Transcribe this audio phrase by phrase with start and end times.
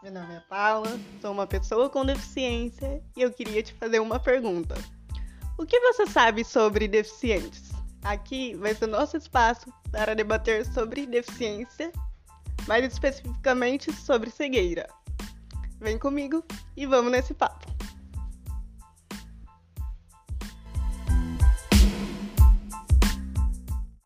[0.00, 4.20] Meu nome é Paula, sou uma pessoa com deficiência e eu queria te fazer uma
[4.20, 4.76] pergunta.
[5.58, 7.72] O que você sabe sobre deficientes?
[8.04, 11.92] Aqui vai ser nosso espaço para debater sobre deficiência,
[12.68, 14.88] mais especificamente sobre cegueira.
[15.80, 16.44] Vem comigo
[16.76, 17.67] e vamos nesse papo.